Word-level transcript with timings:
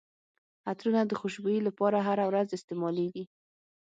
عطرونه 0.69 1.01
د 1.07 1.11
خوشبويي 1.19 1.61
لپاره 1.67 1.97
هره 2.07 2.25
ورځ 2.29 2.47
استعمالیږي. 2.57 3.23